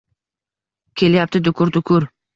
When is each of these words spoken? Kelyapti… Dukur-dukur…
Kelyapti… 1.01 1.43
Dukur-dukur… 1.45 2.11